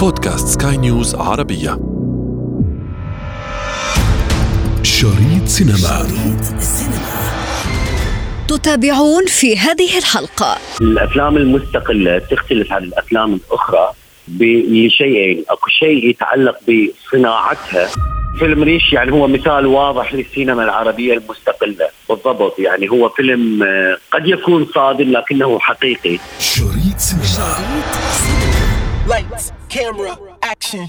بودكاست 0.00 0.62
سكاي 0.62 0.76
نيوز 0.76 1.14
عربية. 1.14 1.70
شريط 4.82 5.46
سينما. 5.46 5.76
شريط 5.78 6.60
سينما 6.60 7.20
تتابعون 8.48 9.26
في 9.26 9.58
هذه 9.58 9.98
الحلقة. 9.98 10.56
الأفلام 10.80 11.36
المستقلة 11.36 12.18
تختلف 12.18 12.72
عن 12.72 12.82
الأفلام 12.84 13.34
الأخرى 13.34 13.92
لشيئين. 14.28 15.44
أكو 15.48 15.68
شيء 15.68 16.10
يتعلق 16.10 16.56
بصناعتها. 16.62 17.88
فيلم 18.38 18.62
ريش 18.62 18.92
يعني 18.92 19.12
هو 19.12 19.28
مثال 19.28 19.66
واضح 19.66 20.14
للسينما 20.14 20.64
العربية 20.64 21.14
المستقلة. 21.14 21.88
بالضبط. 22.08 22.58
يعني 22.58 22.90
هو 22.90 23.08
فيلم 23.08 23.62
آه، 23.62 23.96
قد 24.12 24.26
يكون 24.26 24.66
صادم 24.74 25.10
لكنه 25.10 25.58
حقيقي. 25.58 26.18
شريط 26.38 26.98
سينما. 26.98 27.56
Lights, 29.08 29.59
camera, 29.70 30.18
action. 30.42 30.88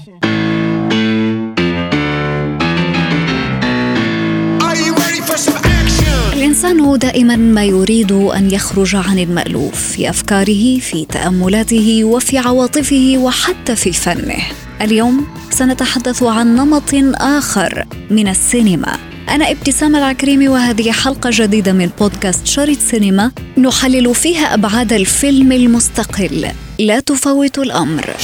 الإنسان 6.32 6.98
دائما 6.98 7.36
ما 7.36 7.64
يريد 7.64 8.12
أن 8.12 8.50
يخرج 8.50 8.96
عن 8.96 9.18
المألوف 9.18 9.74
في 9.74 10.10
أفكاره 10.10 10.78
في 10.78 11.04
تأملاته 11.04 12.04
وفي 12.04 12.38
عواطفه 12.38 13.14
وحتى 13.18 13.76
في 13.76 13.92
فنه. 13.92 14.42
اليوم 14.80 15.26
سنتحدث 15.50 16.22
عن 16.22 16.56
نمط 16.56 16.94
آخر 17.14 17.84
من 18.10 18.28
السينما. 18.28 18.96
أنا 19.28 19.50
ابتسام 19.50 19.96
العكريمي 19.96 20.48
وهذه 20.48 20.92
حلقة 20.92 21.30
جديدة 21.32 21.72
من 21.72 21.90
بودكاست 22.00 22.46
شريط 22.46 22.78
سينما 22.78 23.32
نحلل 23.58 24.14
فيها 24.14 24.54
أبعاد 24.54 24.92
الفيلم 24.92 25.52
المستقل. 25.52 26.48
لا 26.82 27.00
تفوت 27.00 27.58
الأمر. 27.58 28.16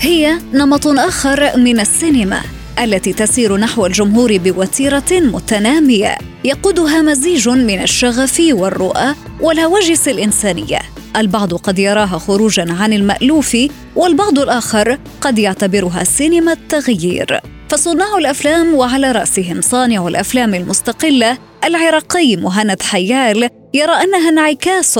هي 0.00 0.38
نمط 0.52 0.86
آخر 0.86 1.56
من 1.56 1.80
السينما 1.80 2.40
التي 2.78 3.12
تسير 3.12 3.56
نحو 3.56 3.86
الجمهور 3.86 4.36
بوتيرة 4.36 5.04
متنامية 5.10 6.18
يقودها 6.44 7.02
مزيج 7.02 7.48
من 7.48 7.82
الشغف 7.82 8.42
والرؤى 8.50 9.14
والهواجس 9.40 10.08
الإنسانية. 10.08 10.78
البعض 11.16 11.54
قد 11.54 11.78
يراها 11.78 12.18
خروجا 12.18 12.72
عن 12.80 12.92
المألوف 12.92 13.56
والبعض 13.96 14.38
الآخر 14.38 14.98
قد 15.20 15.38
يعتبرها 15.38 16.04
سينما 16.04 16.52
التغيير. 16.52 17.40
فصناع 17.68 18.18
الأفلام 18.18 18.74
وعلى 18.74 19.12
رأسهم 19.12 19.60
صانع 19.60 20.08
الأفلام 20.08 20.54
المستقلة 20.54 21.38
العراقي 21.64 22.36
مهند 22.36 22.82
حيال 22.82 23.50
يرى 23.74 23.92
أنها 23.92 24.28
انعكاس 24.28 24.98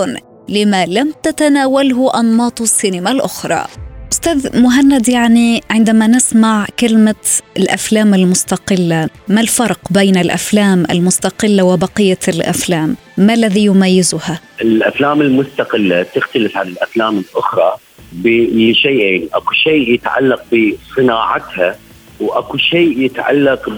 لما 0.48 0.86
لم 0.86 1.12
تتناوله 1.22 2.20
أنماط 2.20 2.60
السينما 2.60 3.10
الأخرى 3.10 3.64
أستاذ 4.12 4.60
مهند 4.62 5.08
يعني 5.08 5.62
عندما 5.70 6.06
نسمع 6.06 6.66
كلمة 6.80 7.14
الأفلام 7.56 8.14
المستقلة 8.14 9.08
ما 9.28 9.40
الفرق 9.40 9.78
بين 9.90 10.16
الأفلام 10.16 10.84
المستقلة 10.90 11.62
وبقية 11.62 12.18
الأفلام؟ 12.28 12.96
ما 13.18 13.34
الذي 13.34 13.64
يميزها؟ 13.64 14.40
الأفلام 14.60 15.20
المستقلة 15.20 16.02
تختلف 16.02 16.56
عن 16.56 16.66
الأفلام 16.68 17.18
الأخرى 17.18 17.74
ب- 18.12 18.26
لشيئين 18.52 19.28
أكو 19.34 19.52
شيء 19.52 19.94
يتعلق 19.94 20.42
بصناعتها 20.52 21.76
وأكو 22.20 22.56
شيء 22.56 23.00
يتعلق 23.00 23.68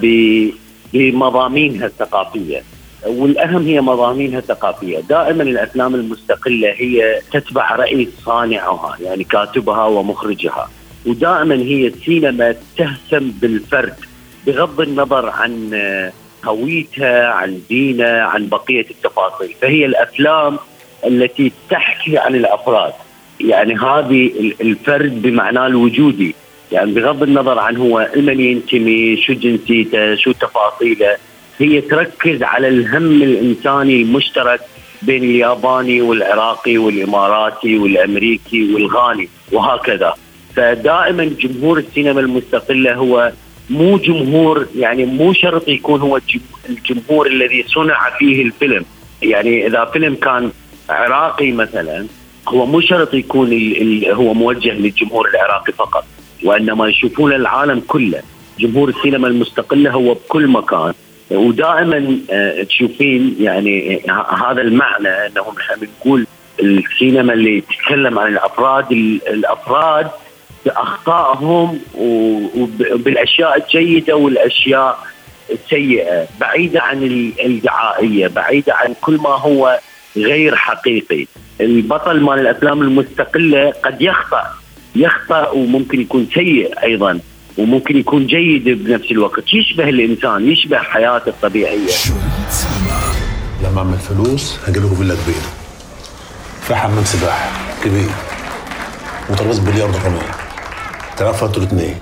بمضامينها 0.93 1.87
الثقافية 1.87 2.63
والأهم 3.06 3.67
هي 3.67 3.81
مضامينها 3.81 4.39
الثقافية، 4.39 4.98
دائما 4.98 5.43
الأفلام 5.43 5.95
المستقلة 5.95 6.73
هي 6.77 7.20
تتبع 7.33 7.77
رأي 7.77 8.09
صانعها 8.25 8.97
يعني 9.01 9.25
كاتبها 9.25 9.84
ومخرجها، 9.84 10.70
ودائما 11.07 11.55
هي 11.55 11.87
السينما 11.87 12.55
تهتم 12.77 13.31
بالفرد 13.31 13.95
بغض 14.47 14.81
النظر 14.81 15.29
عن 15.29 15.70
هويتها 16.45 17.29
عن 17.29 17.58
دينها 17.69 18.23
عن 18.23 18.48
بقية 18.48 18.86
التفاصيل. 18.91 19.55
فهي 19.63 19.86
الأفلام 19.86 20.58
التي 21.07 21.53
تحكي 21.70 22.19
عن 22.19 22.35
الأفراد. 22.35 22.92
يعني 23.41 23.74
هذه 23.74 24.27
ال- 24.27 24.55
الفرد 24.61 25.23
بمعناه 25.23 25.67
الوجودي. 25.67 26.35
يعني 26.73 26.92
بغض 26.92 27.23
النظر 27.23 27.58
عن 27.58 27.77
هو 27.77 28.08
لمن 28.17 28.41
ينتمي 28.41 29.17
شو 29.17 29.33
جنسيته 29.33 30.14
شو 30.14 30.33
تفاصيله. 30.33 31.17
هي 31.61 31.81
تركز 31.81 32.43
على 32.43 32.69
الهم 32.69 33.23
الإنساني 33.23 34.03
المشترك 34.03 34.61
بين 35.03 35.25
الياباني 35.25 36.01
والعراقي 36.03 36.79
والإماراتي 36.79 37.79
والأمريكي 37.79 38.75
والغاني 38.75 39.29
وهكذا. 39.53 40.15
فدائما 40.57 41.25
جمهور 41.25 41.79
السينما 41.79 42.21
المستقلة 42.21 42.95
هو 42.95 43.33
مو 43.71 43.98
جمهور 43.98 44.67
يعني 44.77 45.05
مو 45.05 45.33
شرط 45.33 45.69
يكون 45.69 46.01
هو 46.01 46.17
الجم- 46.17 46.41
الجمهور 46.69 47.27
الذي 47.27 47.65
صنع 47.69 48.11
فيه 48.19 48.42
الفيلم. 48.42 48.85
يعني 49.23 49.67
إذا 49.67 49.85
فيلم 49.85 50.15
كان 50.15 50.51
عراقي 50.91 51.53
مثلا 51.53 52.07
هو 52.48 52.67
مو 52.67 52.81
شرط 52.81 53.15
يكون 53.15 53.48
هو 54.11 54.35
موجه 54.35 54.73
للجمهور 54.73 55.29
العراقي 55.29 55.73
فقط 55.73 56.05
وإنما 56.45 56.89
يشوفون 56.89 57.33
العالم 57.33 57.83
كله. 57.89 58.23
جمهور 58.59 58.89
السينما 58.89 59.29
المستقلة 59.29 59.91
هو 59.91 60.15
بكل 60.15 60.47
مكان 60.48 60.92
ودائما 61.30 62.18
آه، 62.30 62.63
تشوفين 62.63 63.36
يعني 63.41 64.02
ه- 64.08 64.51
هذا 64.51 64.61
المعنى 64.63 65.08
انه 65.08 65.45
نحن 65.58 65.80
بنقول 65.80 66.27
السينما 66.61 67.33
اللي 67.33 67.61
تتكلم 67.61 68.18
عن 68.18 68.33
الأفراد 68.33 68.92
ال- 68.92 69.29
الأفراد 69.29 70.11
بأخطائهم 70.67 71.79
وبالاشياء 71.98 73.57
الجيدة 73.63 74.17
والأشياء 74.17 74.98
السيئة 75.51 76.27
بعيدة 76.41 76.83
عن 76.83 77.02
ال- 77.02 77.33
الدعائية 77.47 78.27
بعيدة 78.29 78.74
عن 78.74 78.95
كل 79.01 79.14
ما 79.17 79.30
هو 79.30 79.79
غير 80.17 80.57
حقيقي. 80.57 81.27
البطل 81.61 82.20
مال 82.20 82.39
الأفلام 82.39 82.83
المستقلة 82.83 83.70
قد 83.85 84.02
يخطأ 84.02 84.42
يخطأ 84.97 85.48
وممكن 85.51 86.01
يكون 86.01 86.29
سيء 86.35 86.83
أيضا. 86.83 87.20
وممكن 87.61 87.97
يكون 87.97 88.27
جيد 88.27 88.65
بنفس 88.65 89.11
الوقت. 89.11 89.55
يشبه 89.55 89.89
الإنسان 89.89 90.53
يشبه 90.53 90.79
حياته 90.79 91.29
الطبيعية. 91.29 91.95
لما 93.65 93.79
اعمل 93.79 93.98
فلوس 93.98 94.57
هجيب 94.67 94.85
لكم 94.85 94.95
فيلا 94.95 95.15
كبيره 95.15 95.51
فيها 96.67 96.77
حمام 96.77 97.05
سباحه 97.05 97.51
كبير. 97.85 98.11
وترابيزه 99.31 99.63
بلياردو 99.63 99.98
كمان. 99.98 100.27
تعرفوا 101.17 101.48
أنتوا 101.48 101.63
الاثنين 101.63 101.95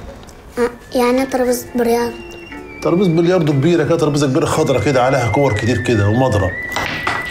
يعني 0.95 1.27
ترابيزة 1.27 1.67
برياض 1.75 2.13
ترابيزه 2.83 3.11
بلياردو 3.11 3.53
كبيرة 3.53 3.85
كده 3.85 3.97
ترابيزه 3.97 4.27
كبيرة 4.27 4.45
خضرة 4.45 4.85
كده 4.85 5.03
عليها 5.03 5.29
كور 5.29 5.53
كتير 5.53 5.79
كده 5.79 6.09
ومضرب 6.09 6.51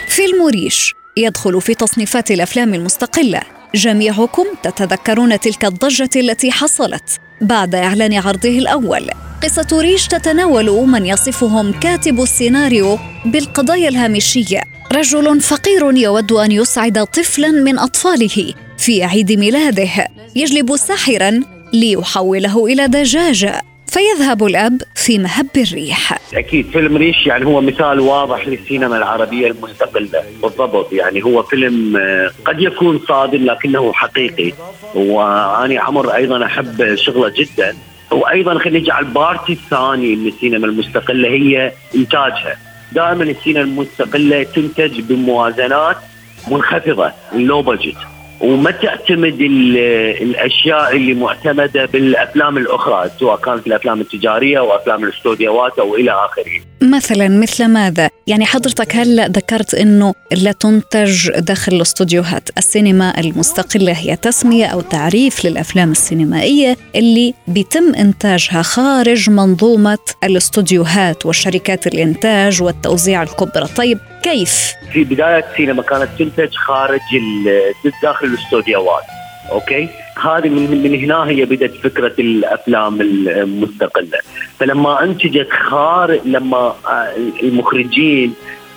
فيلم 0.08 0.46
ريش 0.46 0.94
يدخل 1.16 1.60
في 1.60 1.74
تصنيفات 1.74 2.30
الأفلام 2.30 2.74
المستقلة. 2.74 3.40
جميعكم 3.74 4.44
تتذكرون 4.62 5.40
تلك 5.40 5.64
الضجة 5.64 6.10
التي 6.16 6.52
حصلت. 6.52 7.20
بعد 7.40 7.74
إعلان 7.74 8.14
عرضه 8.14 8.48
الأول. 8.48 9.10
قصة 9.42 9.66
ريش 9.72 10.06
تتناول 10.06 10.86
من 10.86 11.06
يصفهم 11.06 11.72
كاتب 11.80 12.20
السيناريو 12.20 12.98
بالقضايا 13.24 13.88
الهامشية. 13.88 14.62
رجل 14.92 15.40
فقير 15.40 15.96
يود 15.96 16.32
أن 16.32 16.52
يسعد 16.52 17.06
طفلا 17.06 17.50
من 17.50 17.78
أطفاله 17.78 18.54
في 18.78 19.04
عيد 19.04 19.32
ميلاده. 19.32 20.08
يجلب 20.36 20.76
ساحرا 20.76 21.40
ليحوله 21.72 22.66
إلى 22.66 22.86
دجاجة. 22.86 23.62
فيذهب 23.88 24.44
الأب 24.44 24.82
في 24.94 25.18
مهب 25.18 25.46
الريح. 25.56 26.18
أكيد 26.34 26.70
فيلم 26.70 26.96
ريش 26.96 27.26
يعني 27.26 27.46
هو 27.46 27.60
مثال 27.60 28.00
واضح 28.00 28.48
للسينما 28.48 28.96
العربية 28.96 29.46
المستقله 29.46 30.22
بالضبط. 30.42 30.92
يعني 30.92 31.24
هو 31.24 31.42
فيلم 31.42 31.96
آه، 31.96 32.30
قد 32.44 32.60
يكون 32.60 33.00
صادم 33.08 33.44
لكنه 33.44 33.92
حقيقي. 33.92 34.52
وأني 34.94 35.78
عمر 35.78 36.14
أيضا 36.14 36.46
أحب 36.46 36.94
شغله 36.94 37.28
جدا. 37.28 37.76
وأيضا 38.10 38.58
خلينا 38.58 38.78
نجي 38.78 38.90
على 38.90 39.06
ال 39.06 39.14
party 39.14 39.52
الثاني 39.52 40.16
من 40.16 40.28
السينما 40.28 40.66
المستقلة 40.66 41.28
هي 41.28 41.72
إنتاجها. 41.94 42.56
دائما 42.92 43.24
السينما 43.24 43.62
المستقلة 43.62 44.42
تنتج 44.42 45.00
بموازنات 45.00 45.96
منخفضة 46.50 47.12
ال 47.32 47.40
low 47.40 47.62
budget 47.62 47.96
وما 48.40 48.70
تعتمد 48.70 49.40
ال- 49.40 49.76
الأشياء 50.22 50.96
اللي 50.96 51.14
معتمدة 51.14 51.84
بالأفلام 51.86 52.56
الأخرى 52.58 53.10
سواء 53.20 53.36
كانت 53.36 53.66
الأفلام 53.66 54.00
التجارية 54.00 54.58
أو 54.58 54.76
أفلام 54.76 55.04
الأستوديوهات 55.04 55.78
أو 55.78 55.94
إلى 55.94 56.10
آخره. 56.10 56.60
مثلا 56.82 57.28
مثل 57.28 57.68
ماذا؟ 57.68 58.10
يعني 58.26 58.46
حضرتك 58.46 58.96
هلا 58.96 59.28
ذكرت 59.28 59.74
إنه 59.74 60.14
لا 60.32 60.52
تنتج 60.52 61.30
داخل 61.30 61.72
الاستوديوهات، 61.72 62.48
السينما 62.58 63.20
المستقلة 63.20 63.92
هي 63.92 64.16
تسمية 64.16 64.66
أو 64.66 64.80
تعريف 64.80 65.44
للأفلام 65.44 65.90
السينمائية 65.90 66.76
اللي 66.94 67.34
بيتم 67.48 67.94
إنتاجها 67.94 68.62
خارج 68.62 69.30
منظومة 69.30 69.98
الاستوديوهات 70.24 71.26
والشركات 71.26 71.86
الإنتاج 71.86 72.62
والتوزيع 72.62 73.22
الكبرى، 73.22 73.66
طيب 73.76 73.98
كيف؟ 74.22 74.72
في 74.92 75.04
بداية 75.04 75.44
السينما 75.50 75.82
كانت 75.82 76.08
تنتج 76.18 76.54
خارج 76.54 77.00
داخل 78.02 78.26
الاستوديوهات 78.26 79.17
أوكي؟ 79.52 79.88
هذه 80.22 80.48
من 80.48 80.82
من 80.82 80.94
هنا 80.94 81.28
هي 81.28 81.44
بدأت 81.44 81.74
فكرة 81.74 82.14
الأفلام 82.18 83.00
المستقلة. 83.00 84.18
فلما 84.58 85.02
أنتجت 85.02 85.50
خارق 85.50 86.22
لما 86.24 86.74
آه، 86.86 87.14
المخرجين 87.42 88.34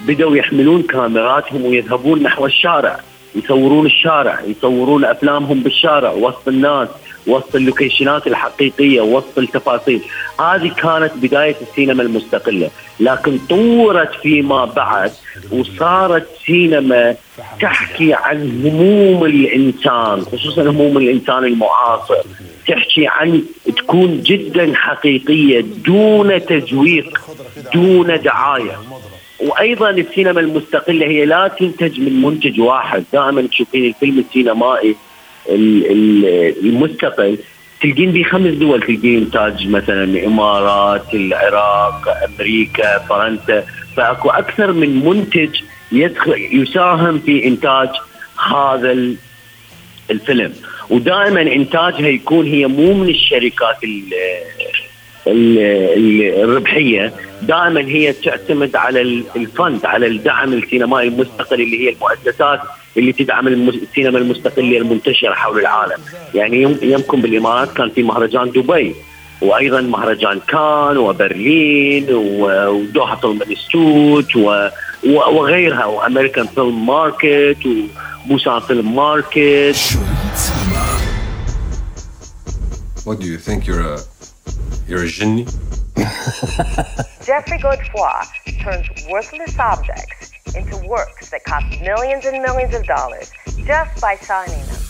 بدأوا 0.07 0.35
يحملون 0.35 0.81
كاميراتهم 0.81 1.65
ويذهبون 1.65 2.23
نحو 2.23 2.45
الشارع 2.45 3.00
يصورون 3.35 3.85
الشارع 3.85 4.39
يصورون 4.47 5.06
أفلامهم 5.06 5.59
بالشارع 5.59 6.12
وسط 6.12 6.47
الناس 6.47 6.89
وسط 7.27 7.56
اللوكيشنات 7.56 8.27
الحقيقية 8.27 9.01
وسط 9.01 9.38
التفاصيل. 9.38 10.01
هذه 10.39 10.71
كانت 10.77 11.12
بداية 11.15 11.56
السينما 11.62 12.03
المستقلة. 12.03 12.69
لكن 13.00 13.38
طورت 13.50 14.13
فيما 14.21 14.65
بعد 14.65 15.12
وصارت 15.51 16.27
سينما 16.45 17.15
تحكي 17.62 18.13
عن 18.13 18.62
هموم 18.65 19.25
الإنسان 19.25 20.21
خصوصا 20.21 20.62
هموم 20.62 20.97
الإنسان 20.97 21.45
المعاصر. 21.45 22.21
تحكي 22.68 23.07
عن 23.07 23.44
تكون 23.77 24.21
جدا 24.21 24.73
حقيقية 24.75 25.65
دون 25.85 26.45
تزويق 26.45 27.21
دون 27.73 28.21
دعاية. 28.21 28.79
وأيضا 29.39 29.89
السينما 29.89 30.39
المستقلة 30.39 31.06
هي 31.06 31.25
لا 31.25 31.47
تنتج 31.47 32.00
من 32.00 32.21
منتج 32.21 32.62
واحد. 32.62 33.03
دائما 33.13 33.41
تشوفين 33.41 33.85
الفيلم 33.85 34.19
السينمائي 34.19 34.95
المستقل. 35.49 37.38
تلقين 37.81 38.11
به 38.11 38.23
خمس 38.23 38.53
دول. 38.53 38.81
تلقين 38.81 39.17
انتاج 39.17 39.67
مثلا 39.67 40.03
الامارات 40.03 41.13
العراق 41.13 42.01
أمريكا 42.29 42.99
فرنسا. 42.99 43.63
فأكو 43.97 44.29
أكثر 44.29 44.71
من 44.71 45.05
منتج 45.05 45.49
يدخل 45.91 46.49
يساهم 46.51 47.19
في 47.19 47.47
إنتاج 47.47 47.89
هذا 48.51 48.97
الفيلم. 50.11 50.53
ودائما 50.89 51.41
إنتاجها 51.41 52.07
يكون 52.07 52.45
هي 52.45 52.67
مو 52.67 52.94
من 52.94 53.09
الشركات 53.09 53.77
الربحية. 55.27 57.13
دائما 57.41 57.81
هي 57.81 58.13
تعتمد 58.13 58.75
على 58.75 59.01
الفند 59.35 59.85
على 59.85 60.07
الدعم 60.07 60.53
السينمائي 60.53 61.07
المستقل 61.07 61.61
اللي 61.61 61.85
هي 61.85 61.89
المؤسسات 61.89 62.59
اللي 62.97 63.13
تدعم 63.13 63.47
السينما 63.47 64.17
المستقلة 64.17 64.77
المنتشرة 64.77 65.33
حول 65.33 65.59
العالم. 65.59 65.97
يعني 66.35 66.61
يمكن 66.81 67.21
بالإمارات 67.21 67.73
كان 67.73 67.89
في 67.89 68.03
مهرجان 68.03 68.51
دبي 68.51 68.95
وأيضا 69.41 69.81
مهرجان 69.81 70.39
كان 70.47 70.97
وبرلين 70.97 72.05
ودوحة 72.09 73.15
فيلم 73.15 73.41
انستوت 73.41 74.35
وغيرها 75.05 75.85
وأمريكان 75.85 76.47
فيلم 76.47 76.85
ماركت 76.85 77.57
وبوسان 78.25 78.59
فيلم 78.59 78.95
ماركت. 78.95 79.75
What 83.05 83.19
do 83.19 83.25
you 83.25 83.39
think? 83.39 83.65
You're 83.67 83.81
a 83.94 83.97
you're 84.87 85.03
a 85.03 85.07
genie? 85.07 85.45
Jeffrey 87.27 87.57
Godefroy 87.65 88.21
turns 88.63 88.87
worthless 89.09 89.57
objects 89.57 90.31
into 90.59 90.77
works 90.95 91.25
that 91.33 91.43
cost 91.51 91.69
millions 91.89 92.23
and 92.29 92.38
millions 92.47 92.73
of 92.79 92.83
dollars 92.95 93.27
just 93.71 93.93
by 94.05 94.13
signing 94.29 94.63
them. 94.69 94.81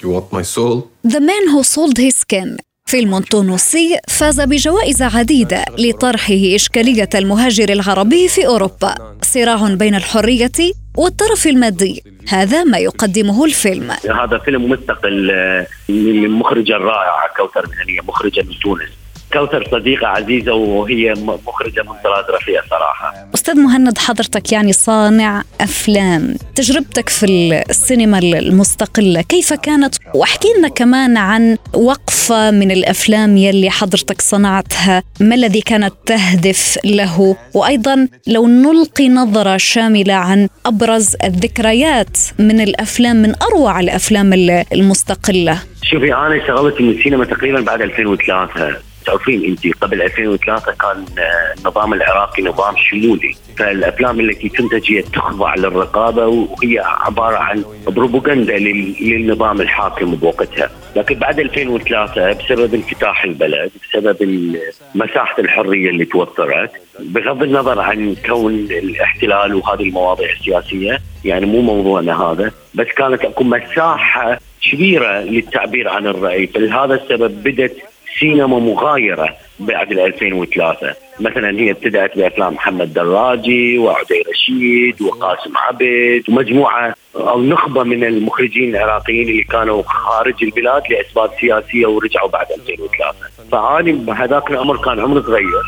You 0.00 0.10
want 0.10 0.32
my 0.32 0.42
soul? 0.42 0.90
The 1.14 1.20
Man 1.20 1.44
Who 1.52 1.62
Sold 1.62 1.98
His 1.98 2.16
Skin. 2.24 2.58
فيلم 2.86 3.18
تونسي 3.18 3.98
فاز 4.08 4.40
بجوائز 4.40 5.02
عديدة 5.02 5.64
لطرحه 5.78 6.34
إشكالية 6.54 7.08
المهاجر 7.14 7.68
العربي 7.68 8.28
في 8.28 8.46
أوروبا. 8.46 9.16
صراع 9.22 9.74
بين 9.74 9.94
الحرية 9.94 10.52
والطرف 10.96 11.46
المادي. 11.46 12.04
هذا 12.28 12.64
ما 12.64 12.78
يقدمه 12.78 13.44
الفيلم. 13.44 13.90
هذا 13.90 14.38
فيلم 14.38 14.70
مستقل 14.70 15.30
آه، 15.30 15.66
للمخرجة 15.88 16.76
الرائعة 16.76 17.28
كوثر 17.36 17.68
مهنية 17.68 18.00
مخرجة 18.00 18.42
من 18.42 18.54
تونس. 18.62 18.90
كوثر 19.32 19.68
صديقة 19.72 20.06
عزيزة 20.06 20.54
وهي 20.54 21.14
مخرجة 21.46 21.82
من 21.82 21.92
طراز 22.04 22.24
رفيع 22.30 22.62
صراحة. 22.70 23.14
أستاذ 23.34 23.54
مهند 23.54 23.98
حضرتك 23.98 24.52
يعني 24.52 24.72
صانع 24.72 25.42
أفلام. 25.60 26.34
تجربتك 26.54 27.08
في 27.08 27.26
السينما 27.70 28.18
المستقلة 28.18 29.22
كيف 29.22 29.52
كانت؟ 29.52 29.94
واحكي 30.14 30.48
لنا 30.58 30.68
كمان 30.68 31.16
عن 31.16 31.56
وقفة 31.74 32.50
من 32.50 32.70
الأفلام 32.70 33.36
يلي 33.36 33.70
حضرتك 33.70 34.22
صنعتها. 34.22 35.02
ما 35.20 35.34
الذي 35.34 35.60
كانت 35.60 35.92
تهدف 36.06 36.78
له؟ 36.84 37.36
وأيضا 37.54 38.08
لو 38.26 38.46
نلقي 38.46 39.08
نظرة 39.08 39.56
شاملة 39.56 40.14
عن 40.14 40.48
أبرز 40.66 41.16
الذكريات 41.24 42.16
من 42.38 42.60
الأفلام 42.60 43.16
من 43.16 43.34
أروع 43.42 43.80
الأفلام 43.80 44.32
المستقلة. 44.72 45.58
شوفي 45.82 46.14
أنا 46.14 46.42
اشتغلت 46.42 46.80
من 46.80 46.90
السينما 46.90 47.24
تقريبا 47.24 47.60
بعد 47.60 47.82
2003 47.82 48.76
تعرفين 49.06 49.44
انت 49.44 49.76
قبل 49.80 50.02
2003 50.02 50.72
كان 50.72 51.04
آه، 51.18 51.54
النظام 51.58 51.92
العراقي 51.92 52.42
نظام 52.42 52.74
شمولي 52.76 53.34
فالأفلام 53.58 54.20
التي 54.20 54.48
تنتج 54.48 54.92
هي 54.92 55.02
تخضع 55.02 55.54
للرقابة 55.54 56.26
وهي 56.26 56.78
عبارة 56.78 57.36
عن 57.36 57.64
بروباغندا 57.86 58.58
للنظام 58.58 59.60
الحاكم 59.60 60.14
بوقتها، 60.14 60.70
لكن 60.96 61.14
بعد 61.14 61.40
2003 61.40 62.32
بسبب 62.32 62.74
انفتاح 62.74 63.24
البلد، 63.24 63.70
بسبب 63.84 64.56
مساحة 64.94 65.34
الحرية 65.38 65.90
اللي 65.90 66.04
توفرت، 66.04 66.70
بغض 67.00 67.42
النظر 67.42 67.80
عن 67.80 68.16
كون 68.26 68.54
الاحتلال 68.54 69.54
وهذه 69.54 69.82
المواضيع 69.82 70.32
السياسية، 70.32 70.98
يعني 71.24 71.46
مو 71.46 71.60
موضوعنا 71.60 72.22
هذا، 72.22 72.52
بس 72.74 72.86
كانت 72.86 73.24
أكو 73.24 73.44
مساحة 73.44 74.40
كبيرة 74.62 75.20
للتعبير 75.20 75.88
عن 75.88 76.06
الرأي، 76.06 76.46
فلهذا 76.46 76.94
السبب 76.94 77.42
بدت 77.42 77.76
سينما 78.20 78.58
مغايرة 78.58 79.36
بعد 79.60 79.92
2003 79.92 80.94
مثلا 81.20 81.60
هي 81.60 81.70
ابتدأت 81.70 82.18
بأفلام 82.18 82.54
محمد 82.54 82.94
دراجي 82.94 83.78
وعدي 83.78 84.22
رشيد 84.30 85.02
وقاسم 85.02 85.56
عبد 85.56 86.22
ومجموعة 86.28 86.94
أو 87.16 87.42
نخبة 87.42 87.82
من 87.82 88.04
المخرجين 88.04 88.76
العراقيين 88.76 89.28
اللي 89.28 89.42
كانوا 89.44 89.82
خارج 89.82 90.34
البلاد 90.44 90.82
لأسباب 90.90 91.30
سياسية 91.40 91.86
ورجعوا 91.86 92.28
بعد 92.28 92.46
2003 92.52 93.14
فاني 93.52 93.92
بهذاك 93.92 94.50
العمر 94.50 94.76
كان 94.76 95.00
عمري 95.00 95.22
صغير 95.22 95.62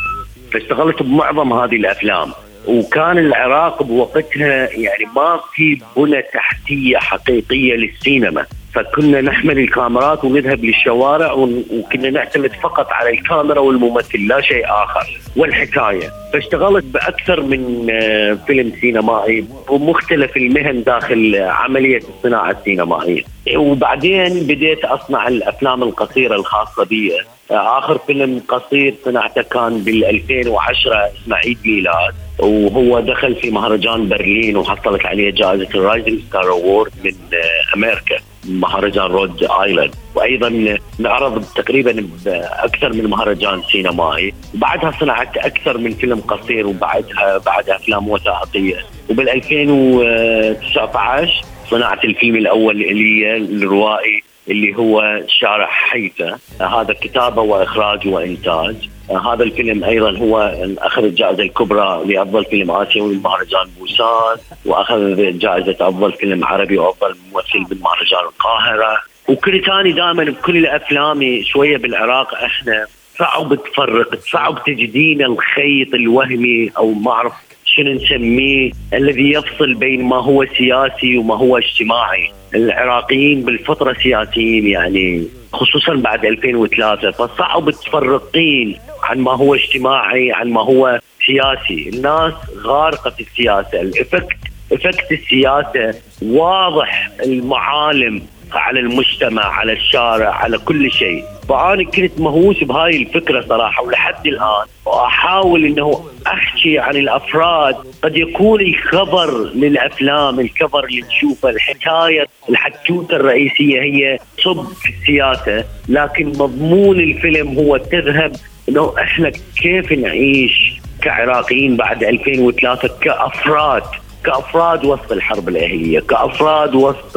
فاشتغلت 0.53 1.03
بمعظم 1.03 1.53
هذه 1.53 1.77
الأفلام. 1.77 2.33
وكان 2.67 3.19
العراق 3.19 3.83
بوقتها 3.83 4.69
يعني 4.73 5.05
ما 5.17 5.41
في 5.55 5.81
بنى 5.97 6.23
تحتية 6.23 6.99
حقيقية 6.99 7.75
للسينما. 7.75 8.47
فكنا 8.79 9.21
نحمل 9.21 9.59
الكاميرات 9.59 10.25
ونذهب 10.25 10.65
للشوارع 10.65 11.32
وكنا 11.32 12.11
نعتمد 12.11 12.53
فقط 12.63 12.93
على 12.93 13.11
الكاميرا 13.11 13.61
والممثل 13.61 14.19
لا 14.19 14.41
شيء 14.41 14.65
آخر 14.67 15.20
والحكاية. 15.37 16.11
فاشتغلت 16.32 16.85
بأكثر 16.85 17.41
من 17.41 17.87
آه، 17.91 18.39
فيلم 18.47 18.73
سينمائي 18.81 19.44
ومختلف 19.69 20.37
المهن 20.37 20.82
داخل 20.82 21.37
عملية 21.37 22.01
الصناعة 22.08 22.51
السينمائيه 22.51 23.23
وبعدين 23.56 24.47
بديت 24.47 24.85
أصنع 24.85 25.29
الأفلام 25.29 25.82
القصيرة 25.82 26.35
الخاصة 26.35 26.85
بي. 26.85 27.13
آخر 27.51 27.99
فيلم 27.99 28.43
قصير 28.49 28.94
صنعته 29.05 29.43
كان 29.43 29.79
بال 29.79 30.05
2010 30.05 31.11
اسمه 31.23 31.37
عيد 31.37 31.58
ميلاد. 31.65 32.15
وهو 32.39 33.01
دخل 33.01 33.35
في 33.35 33.51
مهرجان 33.51 34.08
برلين 34.08 34.56
وحصلت 34.56 35.06
عليه 35.06 35.31
جائزة 35.31 35.69
ال 35.75 35.81
Rising 35.81 36.20
Star 36.29 36.51
Award 36.51 36.93
من 37.05 37.15
آه، 37.32 37.77
أمريكا. 37.77 38.28
مهرجان 38.48 39.06
رود 39.06 39.44
آيلاند. 39.62 39.94
وأيضا 40.14 40.78
نعرض 40.98 41.44
تقريبا 41.55 42.08
بأكثر 42.24 42.93
من 42.93 43.06
مهرجان 43.06 43.62
سينمائي. 43.72 44.34
وبعدها 44.55 44.93
صنعت 45.00 45.36
أكثر 45.36 45.78
من 45.78 45.94
فيلم 45.94 46.20
قصير 46.20 46.67
وبعدها 46.67 47.38
بعد 47.46 47.70
أفلام 47.70 48.08
وثائقية. 48.08 48.76
وبال 49.10 49.28
2019 49.28 51.44
صنعت 51.70 52.05
الفيلم 52.05 52.36
الأول 52.36 52.76
لي 52.76 53.36
الروائي 53.36 54.22
اللي 54.50 54.76
هو 54.76 55.22
شارع 55.28 55.67
حيفا. 55.67 56.38
هذا 56.60 56.94
كتابة 57.00 57.43
وإخراج 57.43 58.08
وإنتاج. 58.08 58.76
هذا 59.10 59.43
الفيلم 59.43 59.84
أيضا 59.84 60.19
هو 60.19 60.55
أخذ 60.78 61.05
الجائزة 61.05 61.43
الكبرى 61.43 62.05
لأفضل 62.06 62.44
فيلم 62.44 62.70
آسيوي 62.70 63.17
بمهرجان 63.17 63.67
بوسان 63.78 64.36
وأخذ 64.67 65.38
جائزة 65.38 65.76
أفضل 65.81 66.12
فيلم 66.12 66.44
عربي 66.44 66.78
وأفضل 66.78 67.17
ممثل 67.32 67.74
بمهرجان 67.74 68.20
القاهرة. 68.20 68.98
وكل 69.28 69.64
ثاني 69.64 69.93
دائما 69.93 70.24
بكل 70.24 70.67
افلامي 70.67 71.44
شوية 71.44 71.76
بالعراق 71.76 72.34
إحنا. 72.34 72.86
صعب 73.19 73.55
تفرق 73.55 74.14
صعب 74.32 74.64
تجدين 74.67 75.22
الخيط 75.22 75.94
الوهمي 75.94 76.70
أو 76.78 76.93
ما 76.93 77.10
أعرف 77.10 77.32
شنو 77.79 77.93
نسميه 77.93 78.70
الذي 78.94 79.31
يفصل 79.31 79.75
بين 79.75 80.03
ما 80.05 80.17
هو 80.17 80.47
سياسي 80.58 81.19
وما 81.19 81.37
هو 81.37 81.58
اجتماعي. 81.58 82.32
العراقيين 82.55 83.43
بالفطرة 83.43 83.93
سياسيين 84.03 84.67
يعني 84.67 85.25
خصوصا 85.53 85.94
بعد 85.94 86.25
2003 86.25 87.11
فصعب 87.11 87.70
تفرقين 87.70 88.77
عن 89.03 89.19
ما 89.19 89.32
هو 89.32 89.55
اجتماعي 89.55 90.32
عن 90.32 90.51
ما 90.51 90.61
هو 90.61 91.01
سياسي. 91.27 91.89
الناس 91.89 92.32
غارقة 92.67 93.11
في 93.11 93.20
السياسة. 93.20 93.81
الإفكت 93.81 94.37
إفكت 94.73 95.13
السياسة 95.13 95.94
واضح 96.23 97.11
المعالم 97.25 98.23
على 98.53 98.81
المجتمع 98.81 99.43
على 99.44 99.73
الشارع 99.73 100.35
على 100.35 100.58
كل 100.58 100.91
شيء. 100.93 101.25
فأنا 101.49 101.85
كنت 101.85 102.20
مهووس 102.20 102.65
بهاي 102.65 103.03
الفكرة 103.03 103.41
صراحة 103.41 103.82
ولحد 103.82 104.27
الآن 104.27 104.67
وأحاول 104.98 105.64
أنه 105.64 106.05
أحكي 106.26 106.78
عن 106.78 106.96
الأفراد 106.96 107.76
قد 108.02 108.17
يكون 108.17 108.60
الخبر 108.60 109.50
للأفلام 109.55 110.40
الكفر 110.40 110.84
اللي 110.84 111.00
نشوفه 111.02 111.50
الحكاية 111.50 112.26
الحتوتة 112.48 113.17
الرئيسية 113.17 113.81
هي 113.82 114.19
صب 114.44 114.67
في 114.67 114.93
السياسة 115.00 115.64
لكن 115.88 116.26
مضمون 116.28 117.00
الفيلم 117.00 117.58
هو 117.58 117.76
تذهب 117.76 118.32
أنه 118.69 118.94
إحنا 118.98 119.32
كيف 119.62 119.93
نعيش 119.93 120.72
كعراقيين 121.02 121.76
بعد 121.76 122.05
2003 122.05 122.88
كأفراد 123.00 123.82
كأفراد 124.24 124.84
وسط 124.84 125.12
الحرب 125.12 125.48
الأهلية، 125.48 126.00
كأفراد 126.00 126.74
وسط 126.74 127.17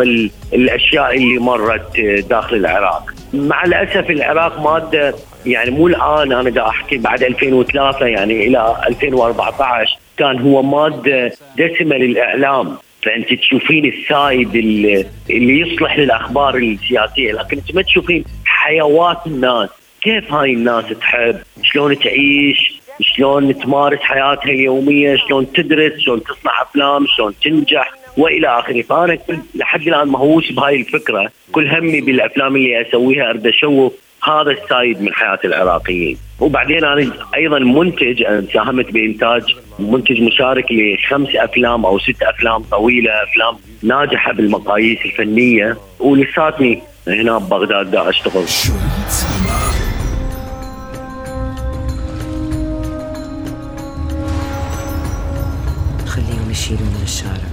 الأشياء 0.54 1.18
اللي 1.18 1.38
مرت 1.38 2.00
داخل 2.30 2.56
العراق. 2.56 3.14
مع 3.34 3.64
الأسف 3.64 4.10
العراق 4.10 4.60
مادة 4.60 5.16
يعني 5.46 5.72
مو 5.72 5.88
الآن 5.88 6.32
أنا 6.32 6.50
دا 6.50 6.68
أحكي 6.68 6.98
بعد 6.98 7.24
2003 7.24 8.06
يعني 8.06 8.48
إلى 8.48 8.78
2014 8.88 9.98
كان 10.18 10.40
هو 10.40 10.62
مادة 10.64 11.32
دسمه 11.58 11.96
للاعلام 11.96 12.78
فأنت 13.04 13.34
تشوفين 13.34 13.86
السايد 13.86 14.56
اللي, 14.56 15.06
يصلح 15.30 15.98
للأخبار 15.98 16.56
السياسية 16.56 17.32
لكن 17.32 17.58
أنت 17.58 17.76
ما 17.76 17.82
تشوفين 17.82 18.24
حيوات 18.46 19.28
الناس 19.28 19.70
كيف 20.02 20.34
هاي 20.34 20.54
الناس 20.54 20.86
تحب؟ 20.86 21.36
شلون 21.64 22.00
تعيش؟ 22.00 22.82
شلون 23.02 23.60
تمارس 23.60 24.00
حياتها 24.00 24.52
اليومية؟ 24.52 25.16
شلون 25.16 25.52
تدرس؟ 25.52 26.00
شلون 26.00 26.24
تصنع 26.24 26.62
أفلام؟ 26.62 27.06
شلون 27.08 27.34
تنجح؟ 27.44 27.94
وإلى 28.18 28.48
آخره. 28.48 28.82
فأنا 28.82 29.18
لحد 29.56 29.88
الآن 29.88 30.08
مهووس 30.08 30.52
بهاي 30.52 30.76
الفكرة 30.76 31.32
كل 31.52 31.68
همي 31.68 32.02
بالأفلام 32.02 32.56
اللي 32.56 32.82
أسويها 32.82 33.30
اريد 33.30 33.48
أشوف 33.48 33.94
هذا 34.24 34.52
السايد 34.52 35.02
من 35.02 35.14
حياة 35.14 35.40
العراقيين. 35.46 36.18
وبعدين 36.40 36.86
أنا 36.86 37.12
أيضا 37.36 37.60
منتج 37.60 38.24
أنا 38.24 38.48
ساهمت 38.54 38.92
بإنتاج 38.92 39.44
منتج 39.80 40.22
مشارك 40.22 40.66
لخمس 40.72 41.36
أفلام 41.36 41.86
أو 41.86 42.00
ست 42.00 42.24
أفلام 42.24 42.64
طويلة 42.64 43.12
أفلام 43.24 43.56
ناجحة 43.84 44.34
بالمقاييس 44.34 45.00
الفنية 45.06 45.78
ولساتني 46.00 46.82
هنا 47.08 47.38
ببغداد 47.38 47.92
دا 47.92 48.10
أشتغل. 48.10 48.46
خليهم 56.08 56.52
يشيلوا 56.52 56.80
من 56.80 57.02
الشارع. 57.04 57.52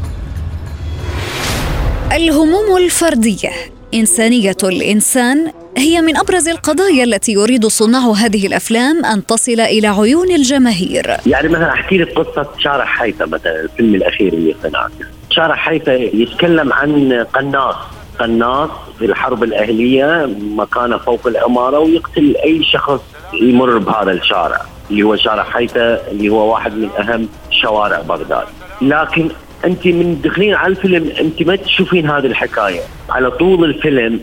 الهموم 2.16 2.76
الفردية. 2.76 3.50
إنسانية 3.94 4.56
الإنسان 4.64 5.52
هي 5.78 6.00
من 6.00 6.16
أبرز 6.16 6.48
القضايا 6.48 7.04
التي 7.04 7.32
يريد 7.32 7.66
صناع 7.66 8.12
هذه 8.12 8.46
الأفلام 8.46 9.04
أن 9.04 9.26
تصل 9.26 9.60
إلى 9.60 9.86
عيون 9.86 10.30
الجماهير. 10.30 11.16
يعني 11.26 11.48
مثلا 11.48 11.72
أحكي 11.72 11.98
لك 11.98 12.18
قصة 12.18 12.46
شارع 12.58 12.84
حيفا 12.84 13.26
مثلا 13.26 13.60
الفيلم 13.60 13.94
الأخير 13.94 14.32
اللي 14.32 14.56
صنعته. 14.62 15.06
شارع 15.30 15.54
حيفا 15.54 15.92
يتكلم 15.92 16.72
عن 16.72 17.12
قناص. 17.34 17.76
قناص 18.18 18.70
في 18.98 19.04
الحرب 19.04 19.42
الأهلية 19.42 20.36
مكانه 20.40 20.98
فوق 20.98 21.26
الاماره 21.26 21.78
ويقتل 21.78 22.36
أي 22.44 22.64
شخص 22.64 23.00
يمر 23.42 23.78
بهذا 23.78 24.12
الشارع 24.12 24.60
اللي 24.90 25.02
هو 25.02 25.16
شارع 25.16 25.42
حيفا 25.42 26.10
اللي 26.10 26.28
هو 26.28 26.52
واحد 26.52 26.72
من 26.72 26.88
أهم 26.98 27.28
شوارع 27.50 28.00
بغداد. 28.00 28.46
لكن 28.80 29.30
انت 29.64 29.86
من 29.86 30.20
دخلين 30.24 30.54
على 30.54 30.70
الفيلم 30.70 31.10
انت 31.20 31.42
ما 31.42 31.56
تشوفين 31.56 32.10
هذه 32.10 32.26
الحكاية. 32.26 32.80
على 33.10 33.30
طول 33.30 33.64
الفيلم 33.64 34.20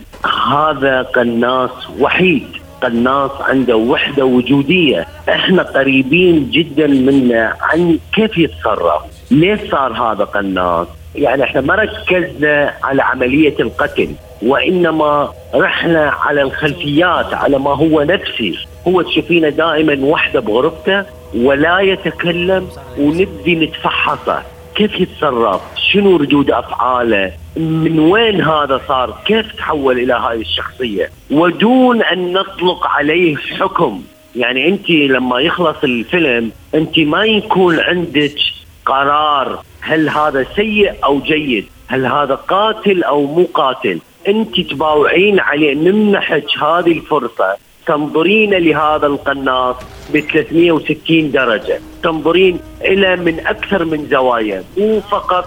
هذا 0.52 1.02
قناص 1.02 1.70
وحيد. 2.00 2.46
قناص 2.82 3.30
عنده 3.40 3.76
وحدة 3.76 4.24
وجودية. 4.24 5.06
إحنا 5.28 5.62
قريبين 5.62 6.50
جدا 6.50 6.86
منه 6.86 7.52
عن 7.60 7.98
كيف 8.14 8.38
يتصرف. 8.38 9.02
ليش 9.30 9.60
صار 9.70 9.92
هذا 9.92 10.24
قناص؟ 10.24 10.86
يعني 11.14 11.44
إحنا 11.44 11.60
ما 11.60 11.74
ركزنا 11.74 12.74
على 12.82 13.02
عملية 13.02 13.54
القتل 13.60 14.08
وإنما 14.42 15.32
رحنا 15.54 16.10
على 16.10 16.42
الخلفيات 16.42 17.34
على 17.34 17.58
ما 17.58 17.76
هو 17.76 18.02
نفسي. 18.02 18.66
هو 18.88 19.02
تشوفينه 19.02 19.48
دائما 19.48 20.06
وحدة 20.06 20.40
بغرفته 20.40 21.04
ولا 21.34 21.80
يتكلم 21.80 22.68
ونبدي 22.98 23.54
نتفحصه. 23.54 24.42
كيف 24.76 25.00
يتصرف؟ 25.00 25.60
شنو 25.76 26.16
ردود 26.16 26.50
أفعاله؟ 26.50 27.32
من 27.56 27.98
وين 27.98 28.40
هذا 28.40 28.80
صار؟ 28.88 29.18
كيف 29.26 29.52
تحول 29.52 29.98
إلى 29.98 30.12
هاي 30.12 30.40
الشخصية؟ 30.40 31.10
ودون 31.30 32.02
أن 32.02 32.32
نطلق 32.32 32.86
عليه 32.86 33.36
حكم. 33.36 34.02
يعني 34.36 34.68
أنت 34.68 34.90
لما 34.90 35.40
يخلص 35.40 35.76
الفيلم 35.84 36.52
أنت 36.74 36.98
ما 36.98 37.24
يكون 37.24 37.80
عندك 37.80 38.38
قرار 38.86 39.62
هل 39.80 40.08
هذا 40.08 40.46
سيء 40.56 40.92
أو 41.04 41.20
جيد. 41.20 41.66
هل 41.88 42.06
هذا 42.06 42.34
قاتل 42.34 43.04
أو 43.04 43.26
مو 43.26 43.44
قاتل. 43.54 44.00
أنت 44.28 44.60
تباوعين 44.60 45.40
عليه. 45.40 45.74
نمنحك 45.74 46.58
هذه 46.62 46.92
الفرصة. 46.92 47.56
تنظرين 47.86 48.54
لهذا 48.54 49.06
القناص 49.06 49.76
ب 50.12 50.20
360 50.20 51.32
درجة، 51.32 51.80
تنظرين 52.02 52.60
إلى 52.84 53.16
من 53.16 53.46
أكثر 53.46 53.84
من 53.84 54.06
زوايا، 54.10 54.64
مو 54.78 55.00
فقط 55.00 55.44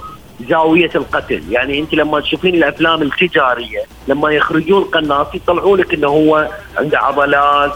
زاوية 0.50 0.90
القتل، 0.96 1.42
يعني 1.52 1.80
أنت 1.80 1.94
لما 1.94 2.20
تشوفين 2.20 2.56
الأفلام 2.56 3.02
التجارية 3.02 3.84
لما 4.08 4.32
يخرجون 4.32 4.84
قناص 4.84 5.28
يطلعوا 5.36 5.78
لك 5.78 5.94
إنه 5.94 6.08
هو 6.08 6.50
عنده 6.78 7.00
عضلات، 7.00 7.74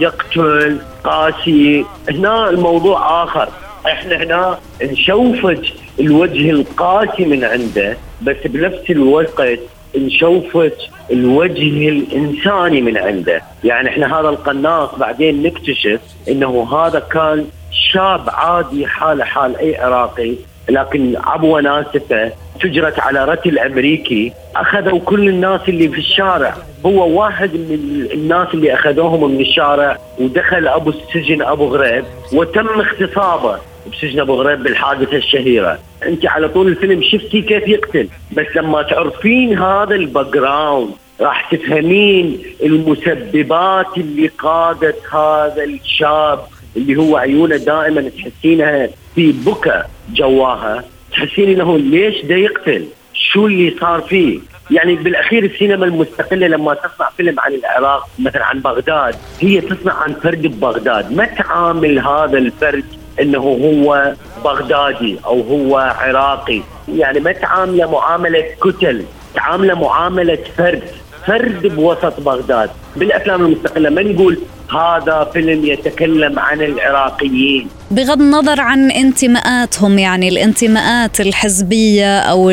يقتل، 0.00 0.78
قاسي، 1.04 1.84
هنا 2.08 2.50
الموضوع 2.50 3.24
آخر، 3.24 3.48
إحنا 3.86 4.16
هنا 4.16 4.58
نشوفج 4.82 5.70
الوجه 6.00 6.50
القاسي 6.50 7.24
من 7.24 7.44
عنده 7.44 7.96
بس 8.22 8.36
بنفس 8.44 8.90
الوقت 8.90 9.58
نشوفك 9.96 10.76
الوجه 11.10 11.88
الإنساني 11.88 12.80
من 12.80 12.98
عنده، 12.98 13.42
يعني 13.64 13.88
إحنا 13.88 14.20
هذا 14.20 14.28
القناص 14.28 14.94
بعدين 14.94 15.42
نكتشف 15.42 16.00
إنه 16.28 16.74
هذا 16.74 16.98
كان 16.98 17.46
شاب 17.92 18.30
عادي 18.30 18.86
حاله 18.86 19.24
حال 19.24 19.56
أي 19.56 19.76
عراقي 19.76 20.34
لكن 20.68 21.16
عبوه 21.24 21.60
ناسفه 21.60 22.32
فجرت 22.60 23.00
على 23.00 23.24
رتل 23.24 23.58
أمريكي 23.58 24.32
أخذوا 24.56 24.98
كل 24.98 25.28
الناس 25.28 25.60
اللي 25.68 25.88
في 25.88 25.98
الشارع. 25.98 26.54
هو 26.86 27.20
واحد 27.20 27.54
من 27.54 28.08
الناس 28.12 28.48
اللي 28.54 28.74
أخذوهم 28.74 29.30
من 29.30 29.40
الشارع 29.40 29.98
ودخل 30.20 30.68
أبو 30.68 30.90
السجن 30.90 31.42
أبو 31.42 31.76
غريب 31.76 32.04
وتم 32.32 32.68
اغتصابه. 32.68 33.58
بسجن 33.92 34.20
أبو 34.20 34.34
غريب 34.34 34.62
بالحادثة 34.62 35.16
الشهيرة، 35.16 35.78
أنت 36.06 36.26
على 36.26 36.48
طول 36.48 36.68
الفيلم 36.68 37.02
شفتي 37.02 37.42
كيف 37.42 37.68
يقتل، 37.68 38.08
بس 38.36 38.46
لما 38.56 38.82
تعرفين 38.82 39.58
هذا 39.58 39.94
ال 39.94 40.26
background 40.26 40.90
راح 41.20 41.54
تفهمين 41.54 42.42
المسببات 42.62 43.96
اللي 43.96 44.26
قادت 44.26 45.14
هذا 45.14 45.64
الشاب 45.64 46.40
اللي 46.76 46.96
هو 46.96 47.16
عيونه 47.16 47.56
دائما 47.56 48.10
تحسينها 48.18 48.88
في 49.14 49.32
بكى 49.32 49.82
جواها، 50.14 50.84
تحسين 51.12 51.48
إنه 51.48 51.78
ليش 51.78 52.24
ده 52.24 52.34
يقتل؟ 52.34 52.86
شو 53.14 53.46
اللي 53.46 53.74
صار 53.80 54.00
فيه؟ 54.00 54.38
يعني 54.70 54.94
بالأخير 54.94 55.44
السينما 55.44 55.84
المستقلة 55.84 56.46
لما 56.46 56.74
تصنع 56.74 57.10
فيلم 57.16 57.40
عن 57.40 57.54
العراق 57.54 58.08
مثلا 58.18 58.44
عن 58.44 58.60
بغداد 58.60 59.14
هي 59.40 59.60
تصنع 59.60 59.94
عن 59.94 60.12
فرد 60.12 60.46
ببغداد، 60.46 61.12
ما 61.12 61.24
تعامل 61.24 61.98
هذا 61.98 62.38
الفرد 62.38 62.84
إنه 63.20 63.38
هو 63.38 64.12
بغدادي 64.44 65.18
أو 65.26 65.40
هو 65.40 65.76
عراقي. 65.98 66.60
يعني 66.88 67.20
ما 67.20 67.32
تعامله 67.32 67.90
معاملة 67.90 68.44
كتل 68.64 69.04
تعامله 69.34 69.74
معاملة 69.74 70.38
فرد. 70.56 70.82
فرد 71.26 71.66
بوسط 71.66 72.20
بغداد. 72.20 72.70
بالأفلام 72.96 73.44
المستقلة 73.44 73.90
ما 73.90 74.02
نقول 74.02 74.38
هذا 74.74 75.30
فيلم 75.32 75.64
يتكلم 75.64 76.38
عن 76.38 76.60
العراقيين. 76.60 77.66
بغض 77.90 78.20
النظر 78.20 78.60
عن 78.60 78.90
انتماءاتهم 78.90 79.98
يعني 79.98 80.28
الانتماءات 80.28 81.20
الحزبية 81.20 82.18
أو 82.18 82.50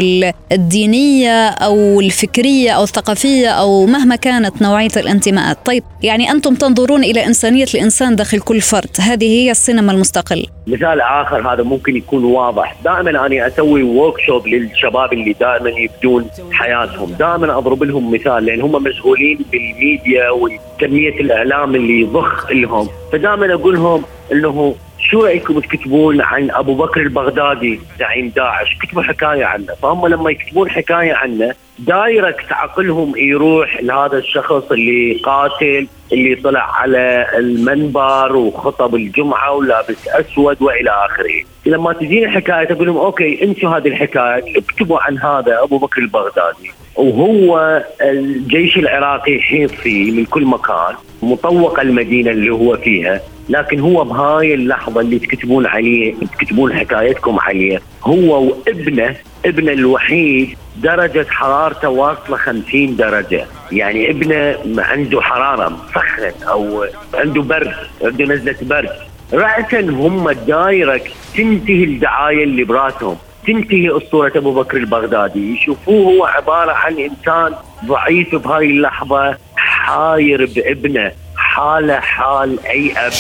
الدينية 0.52 1.48
أو 1.48 2.00
الفكرية 2.00 2.72
أو 2.72 2.84
الثقافية 2.84 3.48
أو 3.50 3.86
مهما 3.86 4.16
كانت 4.16 4.62
نوعية 4.62 4.90
الانتماءات، 4.98 5.58
طيب 5.66 5.84
يعني 6.04 6.32
أنتم 6.32 6.56
تنظرون 6.56 7.04
إلى 7.04 7.26
إنسانية 7.26 7.66
الإنسان 7.74 8.16
داخل 8.16 8.40
كل 8.40 8.62
فرد، 8.62 8.90
هذه 9.00 9.26
هي 9.26 9.52
السينما 9.52 9.92
المستقل. 9.92 10.46
مثال 10.68 11.02
آخر 11.02 11.54
هذا 11.54 11.64
ممكن 11.64 11.96
يكون 11.96 12.24
واضح، 12.24 12.76
دائما 12.84 13.26
أنا 13.26 13.48
أسوي 13.48 13.84
workshop 13.84 14.48
للشباب 14.48 15.14
اللي 15.14 15.36
دائما 15.40 15.70
يبدون 15.70 16.26
حياتهم، 16.52 17.12
دائما 17.20 17.58
أضرب 17.58 17.84
لهم 17.84 18.12
مثال 18.14 18.46
لأن 18.46 18.62
هم 18.62 18.84
مشغولين 18.84 19.40
بالميديا 19.52 20.30
وكميه 20.30 21.20
الإعلام 21.22 21.76
اللي 21.76 22.09
يضخ 22.10 22.51
لهم، 22.51 22.89
فدائما 23.12 23.54
أقول 23.54 23.74
لهم 23.74 24.04
إنه 24.32 24.75
شو 25.00 25.24
رأيكم 25.24 25.60
تكتبون 25.60 26.22
عن 26.22 26.51
أبو 26.51 26.74
بكر 26.75 27.01
البغدادي؟ 27.01 27.80
زعيم 28.00 28.30
داعش. 28.36 28.78
كتبوا 28.82 29.04
حكاية 29.04 29.46
عنه. 29.46 29.74
فهم 29.82 30.08
لما 30.08 30.32
يكتبون 30.32 30.70
حكاية 30.70 31.13
عنه 31.13 31.56
direct 31.79 32.51
عقلهم 32.51 33.13
يروح 33.18 33.82
لهذا 33.82 34.18
الشخص 34.18 34.72
اللي 34.72 35.22
قاتل 35.24 35.88
اللي 36.12 36.36
طلع 36.36 36.75
على 36.75 37.28
المنبر 37.38 38.36
وخطب 38.36 38.96
الجمعة 38.96 39.51
ولابس 39.51 40.08
أسود 40.08 40.62
وإلى 40.62 40.89
آخره. 40.89 41.44
لما 41.66 41.94
تجيني 41.94 42.30
حكاية 42.30 42.66
تقول 42.66 42.88
لهم 42.88 42.98
أوكي 42.98 43.44
انسوا 43.44 43.70
هذه 43.70 43.88
الحكاية 43.88 44.58
اكتبوا 44.58 45.00
عن 45.00 45.18
هذا 45.18 45.63
أبو 45.63 45.78
بكر 45.78 46.01
البغدادي. 46.01 46.72
وهو 47.00 47.84
الجيش 48.01 48.77
العراقي 48.77 49.36
يحيط 49.36 49.72
فيه 49.72 50.12
من 50.12 50.25
كل 50.25 50.46
مكان 50.46 50.96
مطوق 51.22 51.79
المدينة 51.79 52.32
اللي 52.32 52.50
هو 52.50 52.77
فيها 52.77 53.22
لكن 53.50 53.79
هو 53.79 54.03
بهاي 54.03 54.53
اللحظة 54.53 55.01
اللي 55.01 55.20
تكتبون 55.20 55.65
عليه 55.65 56.13
تكتبون 56.39 56.74
حكايتكم 56.74 57.39
عليه 57.39 57.82
هو 58.03 58.44
وابنه 58.44 59.15
ابنه 59.46 59.72
الوحيد 59.72 60.58
درجة 60.77 61.25
حرارته 61.29 61.89
واصلة 61.89 62.38
50 62.38 62.96
درجة. 62.96 63.46
يعني 63.72 64.10
ابنه 64.10 64.56
عنده 64.77 65.22
حرارة 65.22 65.70
مسخن 65.70 66.48
أو 66.48 66.86
عنده 67.13 67.41
برد 67.41 67.74
عنده 68.03 68.25
نزلة 68.25 68.56
برد. 68.62 68.89
رأسا 69.34 69.79
هم 69.79 70.32
direct 70.32 71.12
تنتهي 71.38 71.84
الدعاية 71.84 72.44
اللي 72.44 72.63
براسهم 72.63 73.18
تنتهي 73.50 73.98
أسطورة 73.98 74.32
أبو 74.36 74.53
بكر 74.53 74.77
البغدادي. 74.77 75.53
يشوفوه 75.53 76.13
هو 76.13 76.25
عبارة 76.25 76.72
عن 76.72 77.00
إنسان 77.00 77.56
ضعيف 77.86 78.36
بهاي 78.36 78.65
اللحظة 78.65 79.38
حاير 79.56 80.46
بابنه 80.46 81.12
حالة 81.36 82.00
حال 82.00 82.65
أي 82.65 82.94
أب 82.98 83.12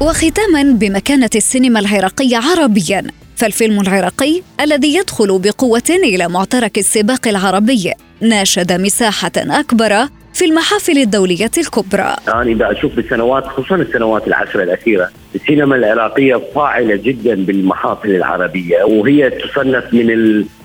وختاما 0.00 0.62
بمكانة 0.62 1.30
السينما 1.34 1.80
العراقية 1.80 2.36
عربيا 2.36 3.06
فالفيلم 3.36 3.80
العراقي 3.80 4.42
الذي 4.60 4.94
يدخل 4.94 5.38
بقوة 5.38 5.90
إلى 5.90 6.28
معترك 6.28 6.78
السباق 6.78 7.28
العربي 7.28 7.92
ناشد 8.20 8.72
مساحة 8.72 9.32
أكبر 9.36 10.08
في 10.38 10.44
المحافل 10.44 10.98
الدولية 10.98 11.50
الكبرى. 11.58 12.16
أنا 12.28 12.42
إذا 12.42 12.72
أشوف 12.72 12.94
بالسنوات 12.94 13.44
خصوصا 13.46 13.74
السنوات 13.76 14.26
العشرة 14.26 14.62
الأخيرة 14.62 15.10
السينما 15.34 15.76
العراقية 15.76 16.40
فاعلة 16.54 16.96
جدا 16.96 17.34
بالمحافل 17.34 18.10
العربية 18.10 18.84
وهي 18.84 19.30
تصنف 19.30 19.94
من 19.94 20.10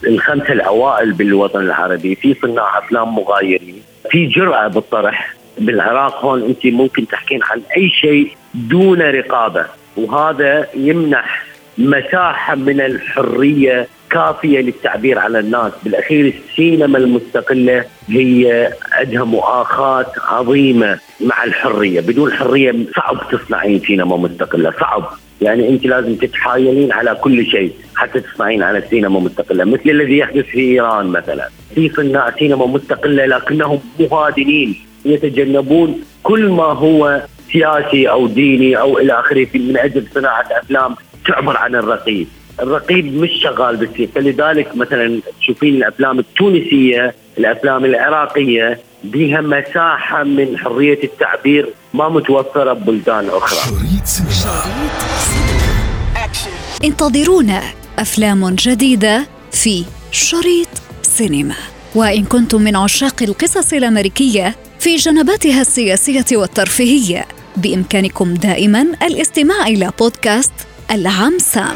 الخمسة 0.07 0.53
الأوائل 0.53 1.13
بالوطن 1.13 1.59
العربي. 1.59 2.15
في 2.15 2.35
صناع 2.41 2.77
أفلام 2.77 3.15
مغايرين 3.15 3.81
في 4.09 4.25
جرأة 4.25 4.67
بالطرح. 4.67 5.33
بالعراق 5.57 6.25
هون 6.25 6.43
أنت 6.43 6.65
ممكن 6.65 7.07
تحكين 7.07 7.39
عن 7.43 7.61
أي 7.77 7.89
شيء 7.89 8.31
دون 8.53 9.01
رقابة 9.01 9.65
وهذا 9.97 10.67
يمنح 10.75 11.45
مساحة 11.77 12.55
من 12.55 12.81
الحرية 12.81 13.87
كافية 14.13 14.59
للتعبير 14.59 15.19
على 15.19 15.39
الناس. 15.39 15.71
بالأخير 15.83 16.33
السينما 16.33 16.97
المستقلة 16.97 17.85
هي 18.09 18.69
عندها 18.91 19.23
مؤاخاة 19.23 20.11
عظيمة 20.17 20.99
مع 21.21 21.43
الحرية. 21.43 22.01
بدون 22.01 22.33
حرية 22.33 22.75
صعب 22.95 23.17
تصنعين 23.31 23.79
سينما 23.79 24.17
مستقلة 24.17 24.73
صعب. 24.79 25.03
يعني 25.41 25.69
أنت 25.69 25.85
لازم 25.85 26.15
تتحايلين 26.15 26.91
على 26.91 27.15
كل 27.21 27.45
شيء 27.45 27.71
حتى 27.95 28.19
تصنعين 28.19 28.63
على 28.63 28.83
سينما 28.89 29.19
مستقلة. 29.19 29.63
مثل 29.63 29.89
الذي 29.89 30.17
يحدث 30.17 30.45
في 30.45 30.59
إيران 30.59 31.05
مثلا. 31.05 31.49
في 31.75 31.89
صناع 31.89 32.31
سينما 32.39 32.65
مستقلة 32.65 33.25
لكنهم 33.25 33.79
مهادنين 33.99 34.75
يتجنبون 35.05 36.01
كل 36.23 36.49
ما 36.49 36.63
هو 36.63 37.21
سياسي 37.51 38.09
أو 38.09 38.27
ديني 38.27 38.79
أو 38.79 38.97
إلى 38.97 39.13
آخره. 39.19 39.47
من 39.55 39.77
أجل 39.77 40.05
صناعة 40.13 40.47
أفلام 40.51 40.95
تعبر 41.25 41.57
عن 41.57 41.75
الرقيب 41.75 42.27
الرقيب 42.59 43.17
مش 43.21 43.29
شغال 43.43 43.77
بالسيف 43.77 44.09
فلذلك 44.15 44.75
مثلا 44.75 45.19
تشوفين 45.39 45.75
الأفلام 45.75 46.19
التونسية 46.19 47.15
الأفلام 47.37 47.85
العراقية 47.85 48.79
بها 49.03 49.41
مساحة 49.41 50.23
من 50.23 50.57
حرية 50.57 51.03
التعبير 51.03 51.69
ما 51.93 52.09
متوفرة 52.09 52.73
ببلدان 52.73 53.29
أخرى. 53.29 53.75
انتظرونا 56.83 57.61
أفلام 57.99 58.49
جديدة 58.49 59.27
في 59.51 59.85
شريط 60.11 60.67
سينما. 61.01 61.55
وإن 61.95 62.23
كنتم 62.23 62.61
من 62.61 62.75
عشاق 62.75 63.23
القصص 63.23 63.73
الأمريكية 63.73 64.55
في 64.79 64.95
جنباتها 64.95 65.61
السياسية 65.61 66.37
والترفيهية. 66.37 67.25
بإمكانكم 67.57 68.33
دائما 68.33 68.81
الاستماع 68.81 69.67
إلى 69.67 69.91
بودكاست 69.99 70.53
العم 70.91 71.39
سام 71.39 71.75